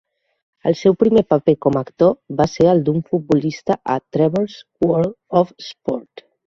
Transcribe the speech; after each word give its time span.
El 0.69 0.77
seu 0.79 0.95
primer 1.03 1.23
paper 1.33 1.55
com 1.67 1.77
a 1.77 1.83
actor 1.87 2.17
va 2.41 2.49
ser 2.55 2.67
el 2.73 2.83
d'un 2.89 2.99
futbolista 3.13 3.79
a 3.97 4.01
"Trevor's 4.17 4.61
World 4.89 5.17
of 5.43 5.59
Sport". 5.71 6.31